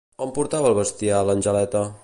[0.27, 1.89] On portava el bestiar l'Angeleta?